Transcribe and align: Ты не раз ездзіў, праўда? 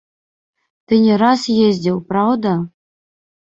Ты 0.87 0.93
не 1.03 1.15
раз 1.23 1.43
ездзіў, 1.67 2.01
праўда? 2.09 2.57